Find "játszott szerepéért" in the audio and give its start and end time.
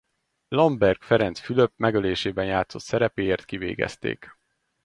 2.45-3.45